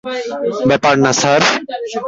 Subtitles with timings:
[0.69, 1.41] ব্যাপার না, স্যার।